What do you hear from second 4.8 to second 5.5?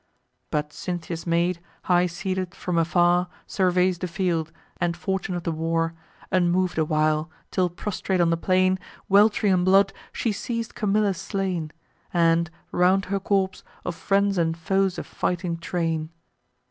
fortune of